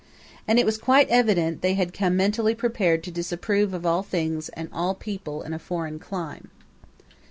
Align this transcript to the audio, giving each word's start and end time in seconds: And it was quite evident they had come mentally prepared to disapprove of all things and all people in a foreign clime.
And 0.47 0.57
it 0.57 0.65
was 0.65 0.79
quite 0.79 1.07
evident 1.09 1.61
they 1.61 1.75
had 1.75 1.93
come 1.93 2.17
mentally 2.17 2.55
prepared 2.55 3.03
to 3.03 3.11
disapprove 3.11 3.71
of 3.71 3.85
all 3.85 4.01
things 4.01 4.49
and 4.49 4.67
all 4.73 4.95
people 4.95 5.43
in 5.43 5.53
a 5.53 5.59
foreign 5.59 5.99
clime. 5.99 6.49